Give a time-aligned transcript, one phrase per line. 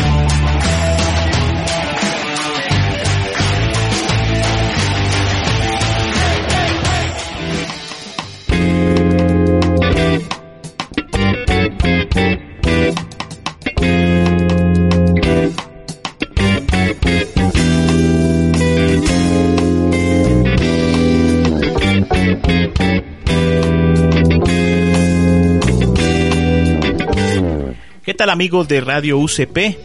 [28.28, 29.78] tal amigos de Radio UCP?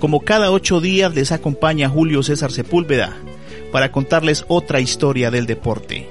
[0.00, 3.16] Como cada ocho días les acompaña Julio César Sepúlveda
[3.70, 6.08] para contarles otra historia del deporte.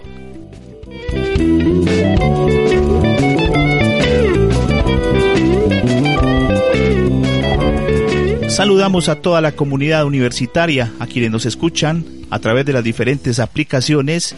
[8.47, 13.39] Saludamos a toda la comunidad universitaria, a quienes nos escuchan a través de las diferentes
[13.39, 14.37] aplicaciones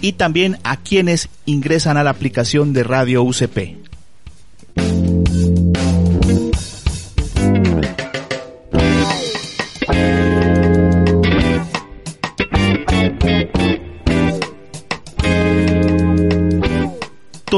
[0.00, 3.81] y también a quienes ingresan a la aplicación de Radio UCP.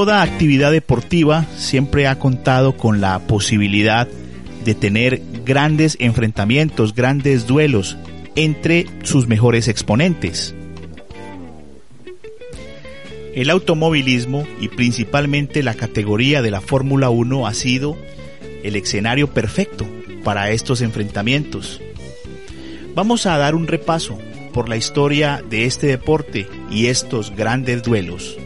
[0.05, 4.07] Toda actividad deportiva siempre ha contado con la posibilidad
[4.63, 7.97] de tener grandes enfrentamientos, grandes duelos
[8.37, 10.55] entre sus mejores exponentes.
[13.35, 17.97] El automovilismo y principalmente la categoría de la Fórmula 1 ha sido
[18.63, 19.87] el escenario perfecto
[20.23, 21.81] para estos enfrentamientos.
[22.95, 24.19] Vamos a dar un repaso
[24.53, 28.37] por la historia de este deporte y estos grandes duelos.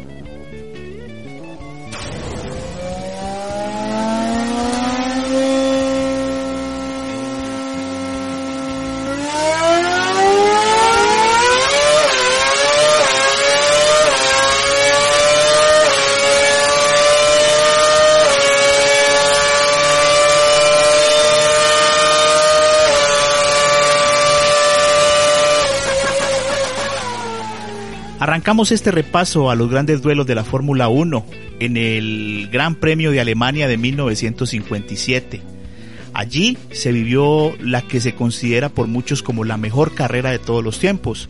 [28.48, 31.26] Arrancamos este repaso a los grandes duelos de la Fórmula 1
[31.60, 35.42] en el Gran Premio de Alemania de 1957.
[36.14, 40.64] Allí se vivió la que se considera por muchos como la mejor carrera de todos
[40.64, 41.28] los tiempos,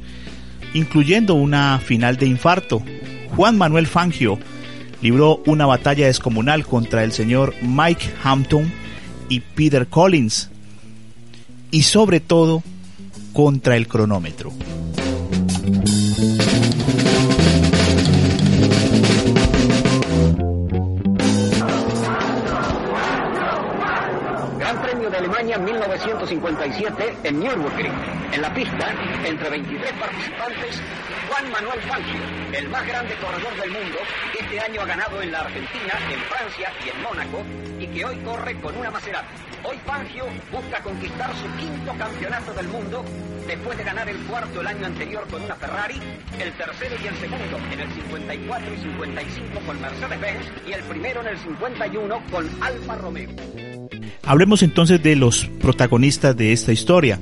[0.74, 2.84] incluyendo una final de infarto.
[3.34, 4.38] Juan Manuel Fangio
[5.02, 8.72] libró una batalla descomunal contra el señor Mike Hampton
[9.28, 10.50] y Peter Collins,
[11.72, 12.62] y sobre todo
[13.32, 14.52] contra el cronómetro.
[26.38, 27.42] 1957 en.
[28.32, 28.94] En la pista,
[29.24, 30.80] entre 23 participantes,
[31.28, 32.20] Juan Manuel Fangio,
[32.52, 33.98] el más grande corredor del mundo,
[34.38, 37.42] este año ha ganado en la Argentina, en Francia y en Mónaco,
[37.80, 39.34] y que hoy corre con una Maserati.
[39.64, 43.04] Hoy Fangio busca conquistar su quinto campeonato del mundo
[43.46, 46.00] después de ganar el cuarto el año anterior con una Ferrari,
[46.38, 51.20] el tercero y el segundo en el 54 y 55 con Mercedes-Benz y el primero
[51.22, 53.67] en el 51 con Alfa Romeo.
[54.28, 57.18] Hablemos entonces de los protagonistas de esta historia.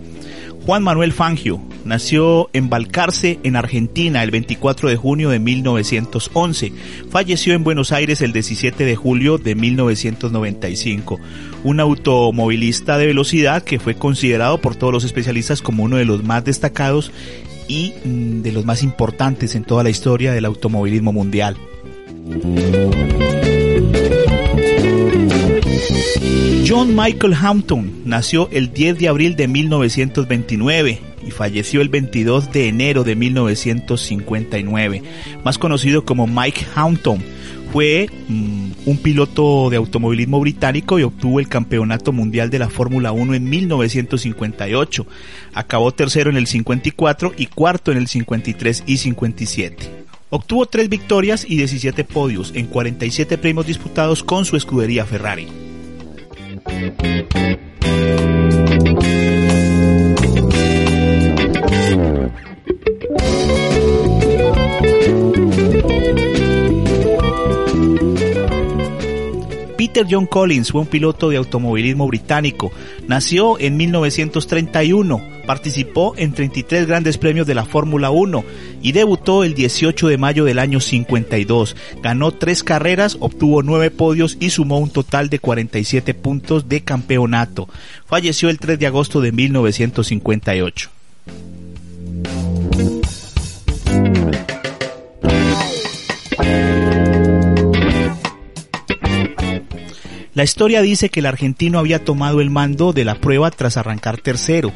[0.65, 6.73] Juan Manuel Fangio nació en Balcarce, en Argentina, el 24 de junio de 1911.
[7.09, 11.21] Falleció en Buenos Aires el 17 de julio de 1995.
[11.63, 16.25] Un automovilista de velocidad que fue considerado por todos los especialistas como uno de los
[16.25, 17.13] más destacados
[17.69, 21.57] y mm, de los más importantes en toda la historia del automovilismo mundial.
[26.69, 32.67] John Michael Hampton nació el 10 de abril de 1929 y falleció el 22 de
[32.67, 35.03] enero de 1959.
[35.45, 37.23] Más conocido como Mike Hampton,
[37.73, 43.13] fue mm, un piloto de automovilismo británico y obtuvo el campeonato mundial de la Fórmula
[43.13, 45.07] 1 en 1958.
[45.55, 50.07] Acabó tercero en el 54 y cuarto en el 53 y 57.
[50.31, 55.66] Obtuvo tres victorias y 17 podios en 47 premios disputados con su escudería Ferrari.
[56.79, 58.46] Thank you.
[69.97, 72.71] Peter John Collins fue un piloto de automovilismo británico.
[73.09, 78.45] Nació en 1931, participó en 33 grandes premios de la Fórmula 1
[78.83, 81.77] y debutó el 18 de mayo del año 52.
[82.03, 87.67] Ganó tres carreras, obtuvo nueve podios y sumó un total de 47 puntos de campeonato.
[88.05, 90.91] Falleció el 3 de agosto de 1958.
[100.37, 104.21] La historia dice que el argentino había tomado el mando de la prueba tras arrancar
[104.21, 104.71] tercero.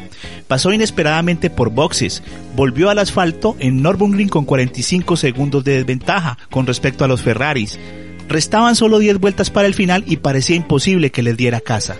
[0.48, 2.22] Pasó inesperadamente por boxes,
[2.56, 7.78] volvió al asfalto en Nürburgring con 45 segundos de desventaja con respecto a los Ferraris.
[8.26, 11.98] Restaban solo 10 vueltas para el final y parecía imposible que les diera casa.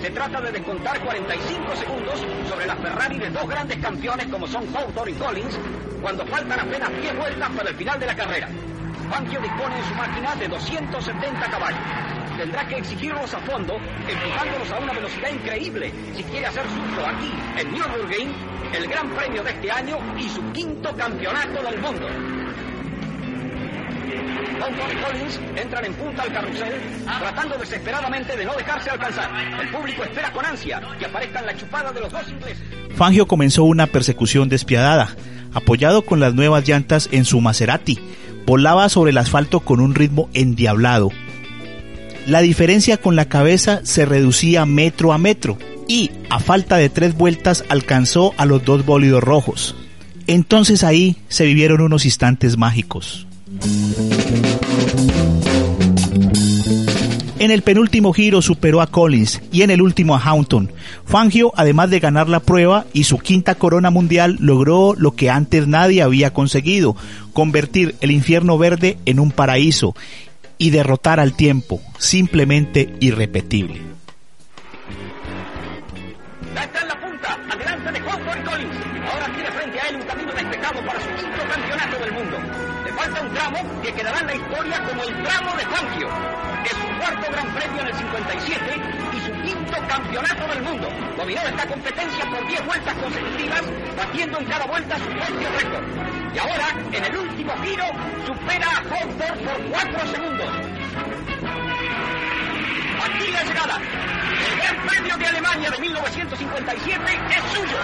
[0.00, 4.64] Se trata de descontar 45 segundos sobre la Ferrari de dos grandes campeones como son
[4.74, 5.58] Hawthorne y Collins,
[6.00, 8.48] cuando faltan apenas 10 vueltas para el final de la carrera.
[9.10, 11.80] Fangio dispone en su máquina de 270 caballos.
[12.38, 13.76] Tendrá que exigirlos a fondo,
[14.08, 18.34] empujándolos a una velocidad increíble si quiere hacer suyo aquí, en Nürburgring,
[18.72, 22.29] el gran premio de este año y su quinto campeonato del mundo.
[24.60, 26.72] Compton y Collins entran en punta al carrusel,
[27.18, 29.30] tratando desesperadamente de no dejarse alcanzar.
[29.60, 32.62] El público espera con ansia que aparezcan la chupada de los dos ingleses.
[32.94, 35.16] Fangio comenzó una persecución despiadada,
[35.54, 37.98] apoyado con las nuevas llantas en su Maserati.
[38.46, 41.10] Volaba sobre el asfalto con un ritmo endiablado.
[42.26, 45.56] La diferencia con la cabeza se reducía metro a metro
[45.88, 49.74] y, a falta de tres vueltas, alcanzó a los dos bólidos rojos.
[50.26, 53.26] Entonces ahí se vivieron unos instantes mágicos.
[57.40, 60.70] En el penúltimo giro superó a Collins y en el último a Houghton.
[61.06, 65.66] Fangio, además de ganar la prueba y su quinta corona mundial, logró lo que antes
[65.66, 66.96] nadie había conseguido,
[67.32, 69.96] convertir el infierno verde en un paraíso
[70.58, 73.80] y derrotar al tiempo, simplemente irrepetible.
[83.90, 86.08] Que quedará en la historia como el tramo de Fangio.
[86.64, 88.82] Es su cuarto gran premio en el 57
[89.12, 90.88] y su quinto campeonato del mundo.
[91.16, 93.62] Dominó esta competencia por 10 vueltas consecutivas,
[93.96, 95.84] batiendo en cada vuelta su propio récord.
[96.34, 97.84] Y ahora, en el último giro,
[98.26, 100.48] supera a Hawthorne por 4 segundos.
[103.04, 103.80] Aquí la llegada.
[104.50, 107.78] El Gran Premio de Alemania de 1957 es suyo.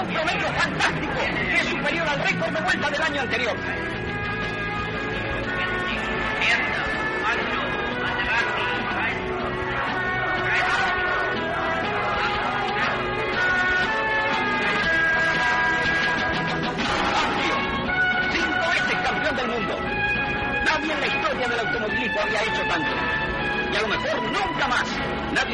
[0.00, 1.20] Un promedio fantástico
[1.50, 3.83] que es superior al récord de vuelta del año anterior.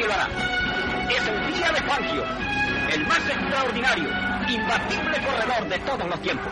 [0.01, 2.25] Es el día de Fangio,
[2.91, 4.09] el más extraordinario,
[4.49, 6.51] imbatible corredor de todos los tiempos.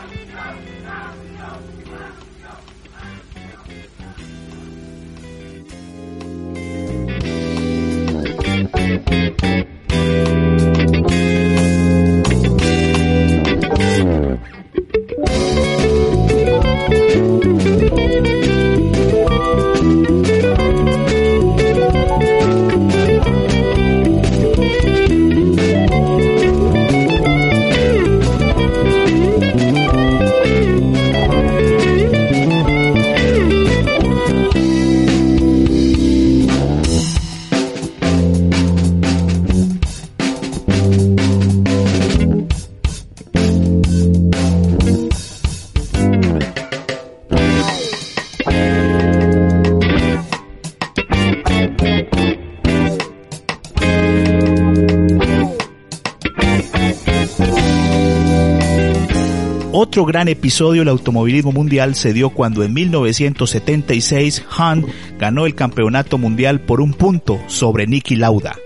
[60.10, 64.84] Gran episodio del automovilismo mundial se dio cuando en 1976 Han
[65.20, 68.56] ganó el campeonato mundial por un punto sobre Niki Lauda.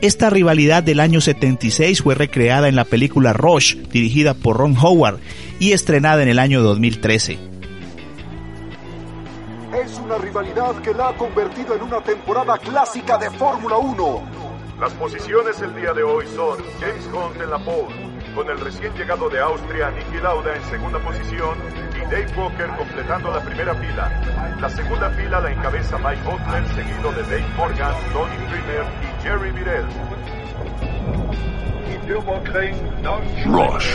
[0.00, 5.18] Esta rivalidad del año 76 fue recreada en la película Rush, dirigida por Ron Howard
[5.58, 7.36] y estrenada en el año 2013.
[9.82, 14.22] Es una rivalidad que la ha convertido en una temporada clásica de Fórmula 1.
[14.80, 17.92] Las posiciones el día de hoy son James Hunt en la pole,
[18.36, 21.58] con el recién llegado de Austria Niki Lauda en segunda posición
[21.96, 24.56] y Dave Walker completando la primera fila.
[24.60, 29.52] La segunda fila la encabeza Mike Butler, seguido de Dave Morgan, Tony Primer y Jerry
[29.52, 29.86] Mirel.
[33.46, 33.86] Rush,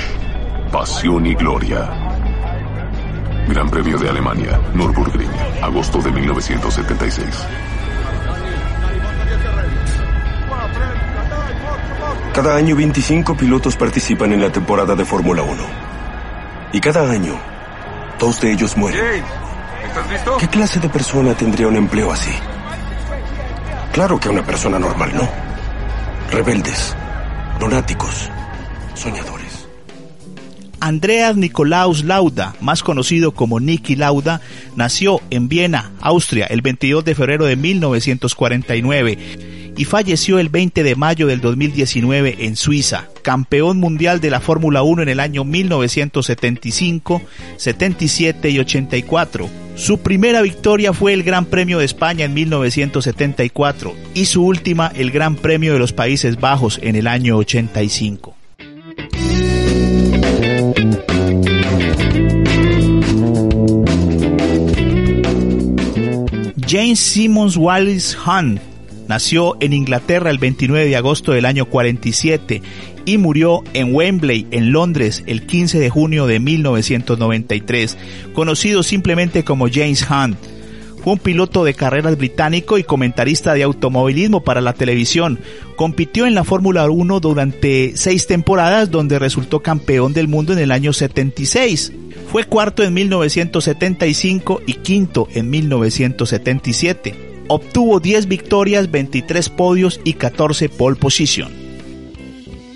[0.72, 1.90] pasión y gloria.
[3.48, 7.48] Gran Premio de Alemania, Nürburgring, agosto de 1976.
[12.34, 15.54] Cada año 25 pilotos participan en la temporada de Fórmula 1.
[16.74, 17.36] Y cada año,
[18.20, 19.24] dos de ellos mueren.
[20.40, 22.32] ¿Qué clase de persona tendría un empleo así?
[23.94, 25.30] Claro que una persona normal no.
[26.32, 26.96] Rebeldes,
[27.60, 28.28] lunáticos,
[28.96, 29.68] soñadores.
[30.80, 34.42] Andreas Nikolaus Lauda, más conocido como Niki Lauda,
[34.76, 40.96] nació en Viena, Austria, el 22 de febrero de 1949 y falleció el 20 de
[40.96, 47.22] mayo del 2019 en Suiza, campeón mundial de la Fórmula 1 en el año 1975,
[47.58, 49.63] 77 y 84.
[49.76, 55.12] Su primera victoria fue el Gran Premio de España en 1974 y su última el
[55.12, 58.36] Gran Premio de los Países Bajos en el año 85.
[66.68, 68.73] James Simmons Wallace Hunt
[69.14, 72.64] Nació en Inglaterra el 29 de agosto del año 47
[73.06, 77.96] y murió en Wembley, en Londres, el 15 de junio de 1993,
[78.34, 80.40] conocido simplemente como James Hunt.
[81.04, 85.40] Fue un piloto de carreras británico y comentarista de automovilismo para la televisión.
[85.76, 90.72] Compitió en la Fórmula 1 durante seis temporadas donde resultó campeón del mundo en el
[90.72, 91.94] año 76.
[92.32, 100.70] Fue cuarto en 1975 y quinto en 1977 obtuvo 10 victorias, 23 podios y 14
[100.70, 101.64] pole position.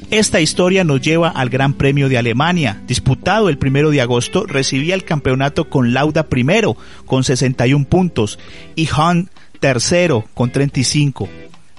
[0.10, 2.82] Esta historia nos lleva al Gran Premio de Alemania.
[2.88, 8.40] Disputado el primero de agosto, recibía el campeonato con Lauda primero, con 61 puntos,
[8.76, 11.28] y Hunt tercero, con 35.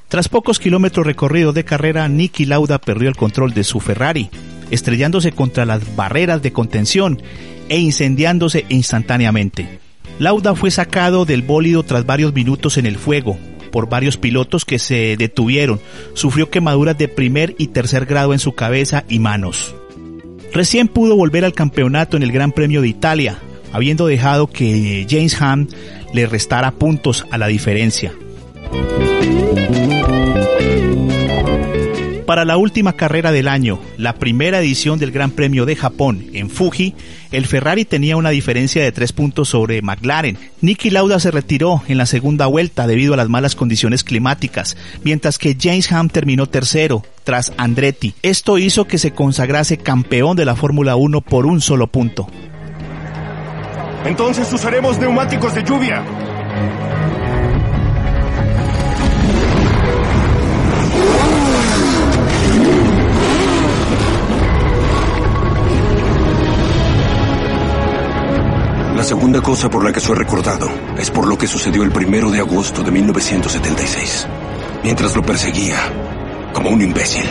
[0.09, 4.29] Tras pocos kilómetros recorridos de carrera, Nicky Lauda perdió el control de su Ferrari,
[4.71, 7.23] estrellándose contra las barreras de contención
[7.69, 9.88] e incendiándose instantáneamente.
[10.19, 13.39] Lauda fue sacado del bólido tras varios minutos en el fuego
[13.71, 15.81] por varios pilotos que se detuvieron.
[16.15, 19.75] Sufrió quemaduras de primer y tercer grado en su cabeza y manos.
[20.53, 23.39] Recién pudo volver al campeonato en el Gran Premio de Italia,
[23.73, 25.73] habiendo dejado que James Hunt
[26.13, 28.13] le restara puntos a la diferencia.
[32.29, 36.51] Para la última carrera del año, la primera edición del Gran Premio de Japón en
[36.51, 36.95] Fuji,
[37.33, 40.37] el Ferrari tenía una diferencia de tres puntos sobre McLaren.
[40.61, 45.39] Nicky Lauda se retiró en la segunda vuelta debido a las malas condiciones climáticas, mientras
[45.39, 48.13] que James Ham terminó tercero tras Andretti.
[48.21, 52.29] Esto hizo que se consagrase campeón de la Fórmula 1 por un solo punto.
[54.05, 56.05] Entonces usaremos neumáticos de lluvia.
[69.09, 72.41] Segunda cosa por la que soy recordado es por lo que sucedió el primero de
[72.41, 74.29] agosto de 1976,
[74.85, 75.79] mientras lo perseguía
[76.53, 77.25] como un imbécil.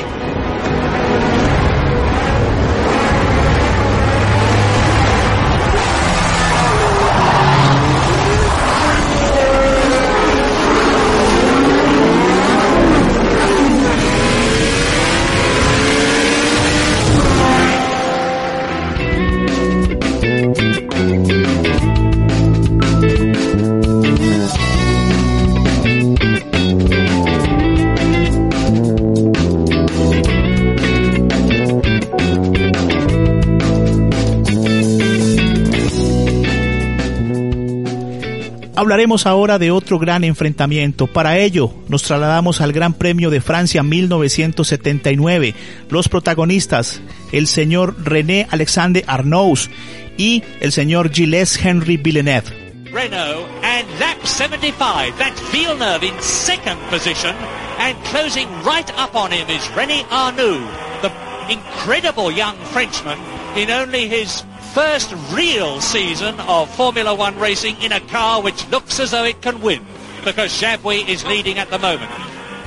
[38.87, 41.07] Hablaremos ahora de otro gran enfrentamiento.
[41.07, 45.55] Para ello, nos trasladamos al Gran Premio de Francia 1979.
[45.89, 47.01] Los protagonistas,
[47.33, 49.69] el señor René Alexandre Arnaus
[50.15, 52.45] y el señor Gilles Henry Villeneuve.
[52.93, 55.17] Renault and lap 75.
[55.17, 57.35] That's Villeneuve in second position
[57.79, 60.65] and closing right up on him is René Arnoux,
[61.01, 61.11] the
[61.51, 63.19] incredible young Frenchman
[63.57, 64.45] in only his
[64.77, 69.41] first real season of Formula One racing in a car which looks as though it
[69.41, 69.83] can win
[70.23, 72.11] because Jabouet is leading at the moment.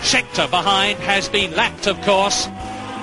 [0.01, 2.49] Scheckter behind has been lapped, of course.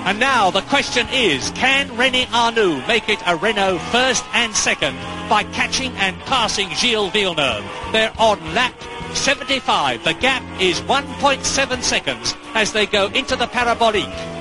[0.04, 4.94] And now the question is, can René Arnoux make it a Renault first and second
[5.30, 7.64] by catching and passing Gilles Villeneuve?
[7.92, 8.74] They're on lap
[9.14, 10.04] 75.
[10.04, 14.37] The gap is 1.7 seconds as they go into the parabolique.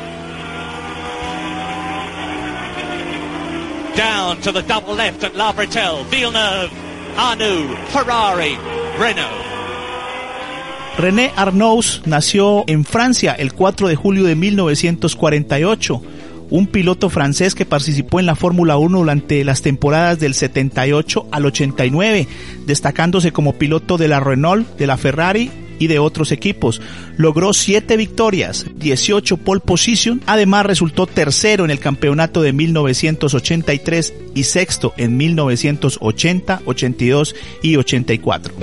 [3.97, 6.69] Down to the double left at La Bretelle, Villeneuve,
[7.17, 8.55] Arnoux, Ferrari,
[8.99, 9.43] Renault.
[10.99, 16.01] René Arnaus nació en Francia el 4 de julio de 1948,
[16.51, 21.47] un piloto francés que participó en la Fórmula 1 durante las temporadas del 78 al
[21.47, 22.27] 89,
[22.67, 26.81] destacándose como piloto de la Renault, de la Ferrari y de otros equipos.
[27.17, 34.43] Logró 7 victorias, 18 pole position, además resultó tercero en el campeonato de 1983 y
[34.43, 38.53] sexto en 1980, 82 y 84.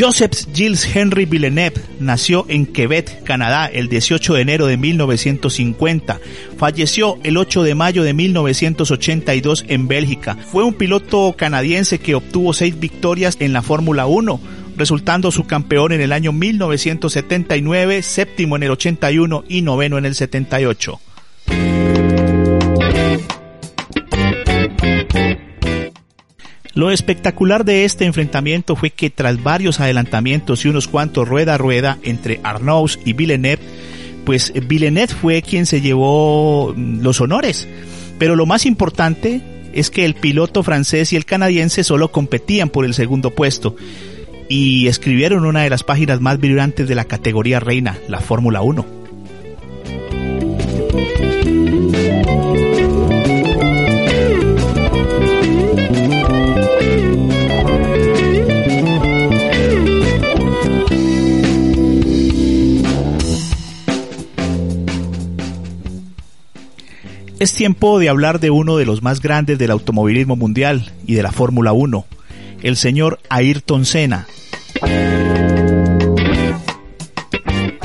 [0.00, 6.18] Joseph Gilles Henry Villeneuve nació en Quebec, Canadá, el 18 de enero de 1950.
[6.56, 10.38] Falleció el 8 de mayo de 1982 en Bélgica.
[10.50, 14.40] Fue un piloto canadiense que obtuvo seis victorias en la Fórmula 1,
[14.80, 20.14] resultando su campeón en el año 1979, séptimo en el 81 y noveno en el
[20.14, 20.98] 78.
[26.72, 31.58] Lo espectacular de este enfrentamiento fue que tras varios adelantamientos y unos cuantos rueda a
[31.58, 33.62] rueda entre Arnaus y Villeneuve,
[34.24, 37.68] pues Villeneuve fue quien se llevó los honores.
[38.18, 39.42] Pero lo más importante
[39.74, 43.76] es que el piloto francés y el canadiense solo competían por el segundo puesto
[44.52, 48.84] y escribieron una de las páginas más brillantes de la categoría reina, la Fórmula 1.
[67.38, 71.22] Es tiempo de hablar de uno de los más grandes del automovilismo mundial y de
[71.22, 72.04] la Fórmula 1,
[72.64, 74.26] el señor Ayrton Senna.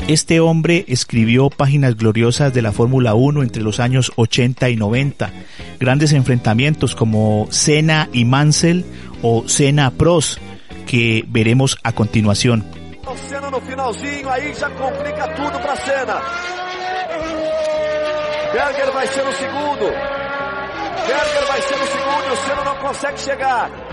[0.08, 5.32] Este hombre escribió páginas gloriosas de la Fórmula 1 entre los años 80 y 90,
[5.80, 8.84] grandes enfrentamientos como Senna y Mansell
[9.22, 10.38] o Senna Pros,
[10.86, 12.64] que veremos a continuación.
[13.28, 16.20] Senna no finalzinho, aí já complica tudo para Senna.
[18.52, 19.84] Berger vai ser o segundo.
[21.06, 22.32] Berger vai ser o segundo.
[22.32, 23.85] O Senna não consegue chegar.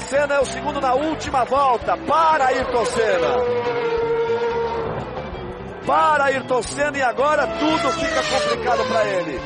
[0.00, 1.96] Senna é o segundo na última volta.
[1.96, 3.34] Para Ayrton Senna.
[5.86, 9.40] Para Ayrton Senna e agora tudo fica complicado para ele.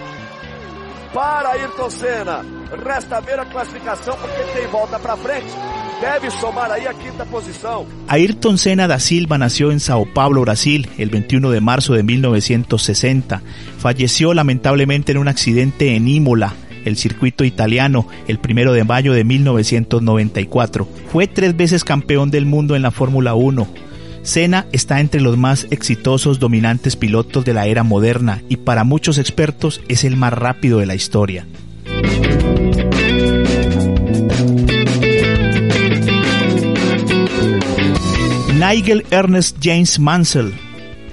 [1.13, 2.45] Para Ayrton Senna.
[2.85, 5.53] Resta ver a classificação porque tem volta para frente.
[6.01, 7.87] debe somar ahí a quinta posición.
[8.09, 13.43] Ayrton Senna da Silva nació en Sao Paulo, Brasil, el 21 de marzo de 1960.
[13.79, 19.25] Falleció lamentablemente en un accidente en Imola, el circuito italiano, el primero de mayo de
[19.25, 20.89] 1994.
[21.13, 23.67] Fue tres veces campeón del mundo en la Fórmula 1.
[24.23, 29.19] Senna está entre los más exitosos dominantes pilotos de la era moderna y para muchos
[29.19, 31.47] expertos es el más rápido de la historia.
[38.55, 40.55] Nigel Ernest James Mansell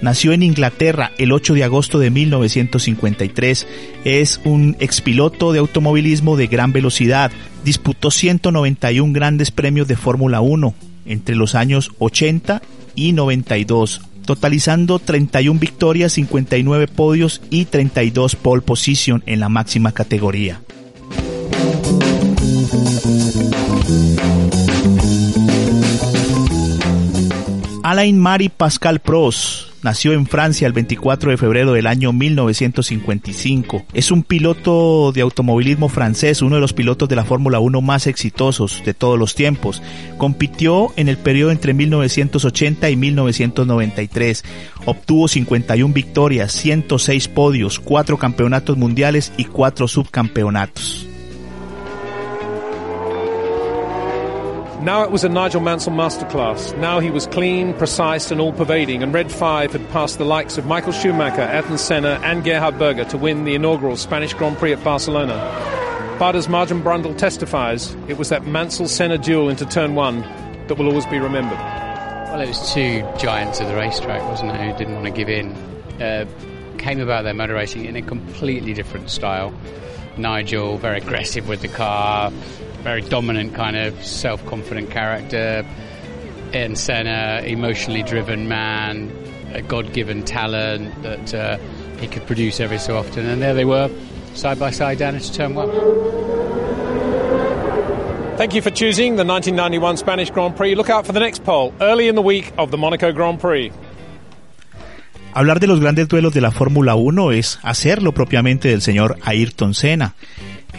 [0.01, 3.67] nació en Inglaterra el 8 de agosto de 1953.
[4.03, 7.31] Es un expiloto de automovilismo de gran velocidad.
[7.63, 10.73] Disputó 191 grandes premios de Fórmula 1
[11.05, 12.61] entre los años 80
[12.95, 20.61] y 92, totalizando 31 victorias, 59 podios y 32 pole position en la máxima categoría.
[27.83, 33.85] Alain Marie Pascal Prost nació en Francia el 24 de febrero del año 1955.
[33.93, 38.07] Es un piloto de automovilismo francés, uno de los pilotos de la Fórmula 1 más
[38.07, 39.81] exitosos de todos los tiempos.
[40.17, 44.43] Compitió en el periodo entre 1980 y 1993.
[44.85, 51.10] Obtuvo 51 victorias, 106 podios, 4 campeonatos mundiales y 4 subcampeonatos.
[54.81, 56.75] Now it was a Nigel Mansell masterclass.
[56.79, 60.57] Now he was clean, precise, and all pervading, and Red 5 had passed the likes
[60.57, 64.73] of Michael Schumacher, Ayrton Senna, and Gerhard Berger to win the inaugural Spanish Grand Prix
[64.73, 65.35] at Barcelona.
[66.17, 70.21] But as Martin Brundle testifies, it was that Mansell Senna duel into turn one
[70.65, 71.59] that will always be remembered.
[71.59, 75.29] Well, it was two giants of the racetrack, wasn't it, who didn't want to give
[75.29, 75.51] in.
[76.01, 76.25] Uh,
[76.79, 79.53] came about their motor racing in a completely different style.
[80.17, 82.31] Nigel, very aggressive with the car,
[82.81, 85.65] very dominant kind of self-confident character.
[86.53, 89.11] Ayrton Senna, emotionally driven man,
[89.53, 91.57] a God-given talent that uh,
[91.99, 93.25] he could produce every so often.
[93.25, 93.89] And there they were,
[94.33, 95.69] side by side down into turn one.
[98.37, 100.73] Thank you for choosing the 1991 Spanish Grand Prix.
[100.73, 103.71] Look out for the next poll early in the week of the Monaco Grand Prix.
[105.33, 109.73] Hablar de los grandes duelos de la Fórmula 1 es hacerlo propiamente del señor Ayrton
[109.73, 110.15] Senna.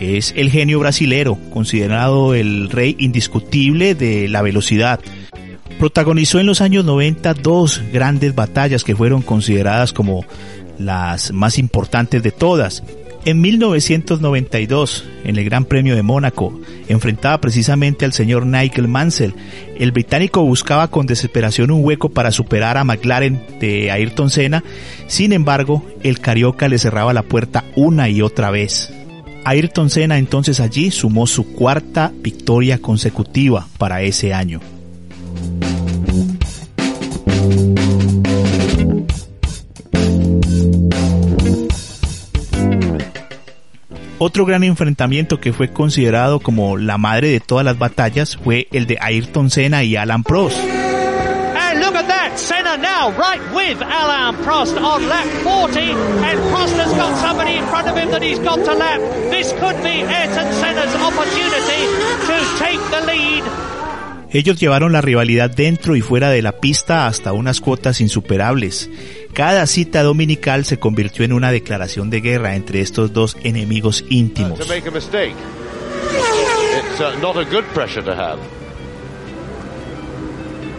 [0.00, 5.00] Es el genio brasilero, considerado el rey indiscutible de la velocidad.
[5.78, 10.24] Protagonizó en los años 90 dos grandes batallas que fueron consideradas como
[10.78, 12.83] las más importantes de todas.
[13.24, 19.35] En 1992, en el Gran Premio de Mónaco, enfrentaba precisamente al señor Nigel Mansell.
[19.78, 24.64] El británico buscaba con desesperación un hueco para superar a McLaren de Ayrton Senna.
[25.07, 28.92] Sin embargo, el carioca le cerraba la puerta una y otra vez.
[29.44, 34.61] Ayrton Senna entonces allí sumó su cuarta victoria consecutiva para ese año.
[44.18, 48.87] Otro gran enfrentamiento que fue considerado como la madre de todas las batallas fue el
[48.87, 50.59] de Ayrton Senna y Alan Prost.
[52.03, 57.17] At that, Senna now right with Alain Prost on lap 40, and Prost has got
[57.21, 58.99] somebody in front of him that he's got to lap.
[59.31, 61.83] This could be Ayrton Senna's opportunity
[62.27, 63.45] to take the lead.
[64.31, 68.91] Ellos llevaron la rivalidad dentro y fuera de la pista hasta unas cuotas insuperables.
[69.33, 74.59] Cada cita dominical se convirtió en una declaración de guerra entre estos dos enemigos íntimos.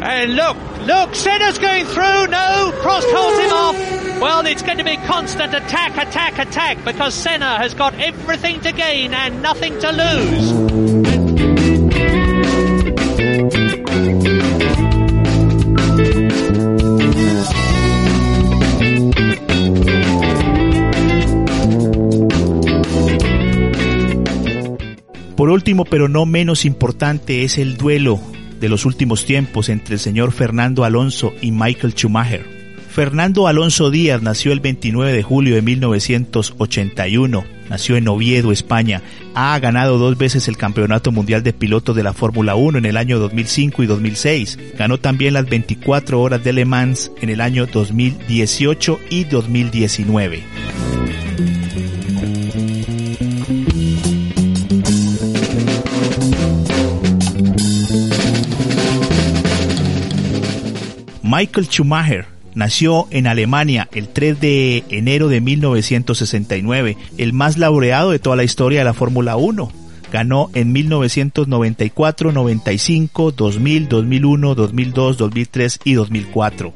[0.06, 2.28] And look, look, Senna's going through.
[2.28, 4.20] No, Prost holds him off.
[4.20, 8.74] Well, it's going to be constant attack, attack, attack because Senna has got everything to
[8.74, 10.52] gain and nothing to lose.
[25.38, 28.33] Por último, pero no menos importante, es el duelo
[28.64, 32.46] de los últimos tiempos entre el señor Fernando Alonso y Michael Schumacher.
[32.90, 37.44] Fernando Alonso Díaz nació el 29 de julio de 1981.
[37.70, 39.02] Nació en Oviedo, España.
[39.36, 42.96] Ha ganado dos veces el Campeonato Mundial de Pilotos de la Fórmula 1 en el
[42.96, 44.58] año 2005 y 2006.
[44.78, 50.83] Ganó también las 24 horas de Le Mans en el año 2018 y 2019.
[61.36, 68.20] Michael Schumacher nació en Alemania el 3 de enero de 1969, el más laureado de
[68.20, 69.72] toda la historia de la Fórmula 1.
[70.12, 76.74] Ganó en 1994, 95, 2000, 2001, 2002, 2003 y 2004.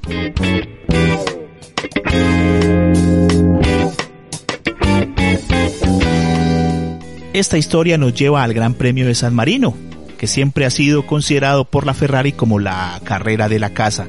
[7.33, 9.75] Esta historia nos lleva al Gran Premio de San Marino,
[10.17, 14.07] que siempre ha sido considerado por la Ferrari como la carrera de la casa.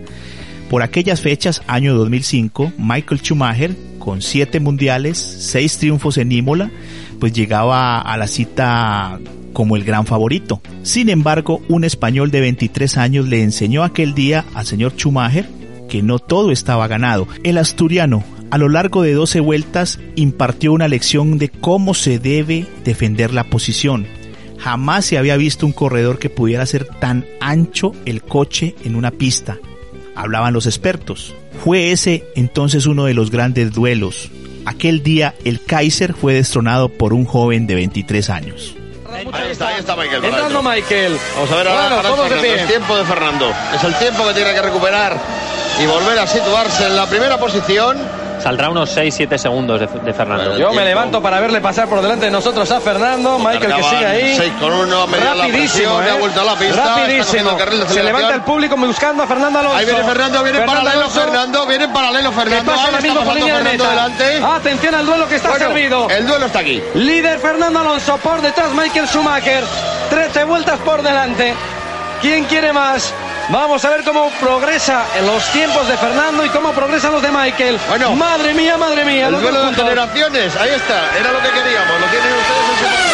[0.69, 6.71] Por aquellas fechas, año 2005, Michael Schumacher, con siete mundiales, seis triunfos en Imola,
[7.19, 9.19] pues llegaba a la cita
[9.55, 10.61] como el gran favorito.
[10.83, 15.49] Sin embargo, un español de 23 años le enseñó aquel día al señor Schumacher
[15.89, 17.27] que no todo estaba ganado.
[17.45, 22.67] El asturiano, a lo largo de 12 vueltas, impartió una lección de cómo se debe
[22.85, 24.07] defender la posición.
[24.59, 29.11] Jamás se había visto un corredor que pudiera ser tan ancho el coche en una
[29.13, 29.59] pista
[30.19, 31.35] hablaban los expertos.
[31.65, 34.31] Fue ese entonces uno de los grandes duelos.
[34.67, 38.75] Aquel día el Kaiser fue destronado por un joven de 23 años.
[39.11, 40.25] Ahí está, ahí está Michael.
[40.25, 41.17] Entrando Michael.
[41.35, 42.55] Vamos a ver ahora Bueno, de Fernando.
[42.55, 43.53] Es tiempo de Fernando.
[43.75, 45.19] Es el tiempo que tiene que recuperar
[45.83, 47.97] y volver a situarse en la primera posición.
[48.43, 50.57] Saldrá unos 6-7 segundos de, de Fernando.
[50.57, 53.39] Yo me levanto para verle pasar por delante de nosotros a Fernando.
[53.39, 54.37] Michael que sigue ahí.
[54.37, 56.11] seis con uno, a media la Rapidísimo, presión, ¿eh?
[56.11, 57.51] ha vuelto a la pista, Rapidísimo.
[57.59, 59.77] el Se levanta el público buscando a Fernando Alonso.
[59.79, 61.21] Ahí viene Fernando, viene en paralelo Alonso.
[61.21, 62.73] Fernando, viene en paralelo Que Fernando.
[62.73, 63.91] pasa por pasando línea de Fernando meta.
[63.91, 64.43] delante.
[64.45, 66.11] Atención al duelo que está Bueno, servido.
[66.11, 66.83] El duelo está aquí.
[66.95, 69.65] Líder Fernando Alonso por detrás Michael Schumacher.
[70.11, 71.55] 13 vueltas por delante.
[72.23, 73.13] ¿Quién quiere más?
[73.51, 77.31] Vamos a ver cómo progresa en los tiempos de Fernando y cómo progresan los de
[77.31, 77.81] Michael.
[77.89, 79.29] Bueno, madre mía, madre mía.
[79.29, 83.08] El duelo de generaciones, ahí está, era lo que queríamos, lo tienen ustedes en su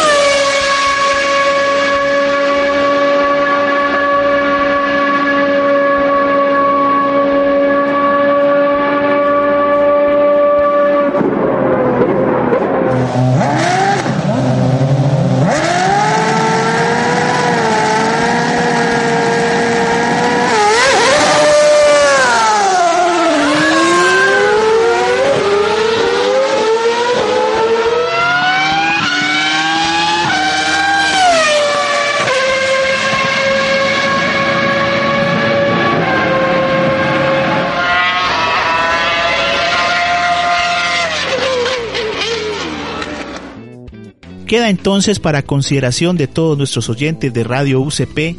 [44.46, 48.37] Queda entonces para consideración de todos nuestros oyentes de Radio UCP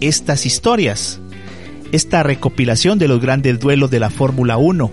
[0.00, 1.20] estas historias,
[1.92, 4.90] esta recopilación de los grandes duelos de la Fórmula 1.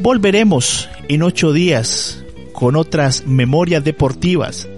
[0.00, 4.68] Volveremos en ocho días con otras memorias deportivas.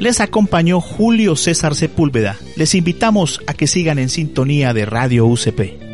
[0.00, 2.36] Les acompañó Julio César Sepúlveda.
[2.56, 5.87] Les invitamos a que sigan en sintonía de Radio UCP.